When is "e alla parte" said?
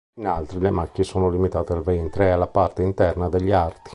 2.25-2.81